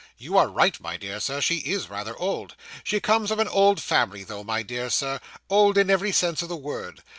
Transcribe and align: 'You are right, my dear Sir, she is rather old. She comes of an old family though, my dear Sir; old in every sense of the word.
'You 0.17 0.35
are 0.35 0.47
right, 0.49 0.79
my 0.79 0.97
dear 0.97 1.19
Sir, 1.19 1.41
she 1.41 1.57
is 1.57 1.87
rather 1.87 2.17
old. 2.17 2.55
She 2.83 2.99
comes 2.99 3.29
of 3.29 3.37
an 3.37 3.47
old 3.47 3.79
family 3.79 4.23
though, 4.23 4.43
my 4.43 4.63
dear 4.63 4.89
Sir; 4.89 5.19
old 5.47 5.77
in 5.77 5.91
every 5.91 6.11
sense 6.11 6.41
of 6.41 6.49
the 6.49 6.55
word. 6.57 7.03